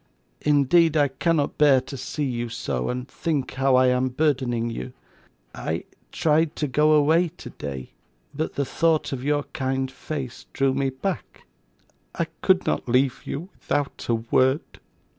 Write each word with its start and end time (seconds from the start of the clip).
Indeed 0.41 0.97
I 0.97 1.09
cannot 1.09 1.59
bear 1.59 1.79
to 1.81 1.95
see 1.95 2.23
you 2.23 2.49
so, 2.49 2.89
and 2.89 3.07
think 3.07 3.53
how 3.53 3.75
I 3.75 3.85
am 3.89 4.09
burdening 4.09 4.71
you. 4.71 4.93
I 5.53 5.83
tried 6.11 6.55
to 6.55 6.67
go 6.67 6.93
away 6.93 7.27
today, 7.37 7.91
but 8.33 8.55
the 8.55 8.65
thought 8.65 9.13
of 9.13 9.23
your 9.23 9.43
kind 9.53 9.91
face 9.91 10.47
drew 10.53 10.73
me 10.73 10.89
back. 10.89 11.45
I 12.15 12.25
could 12.41 12.65
not 12.65 12.89
leave 12.89 13.21
you 13.25 13.49
without 13.59 14.07
a 14.09 14.15
word. 14.15 14.79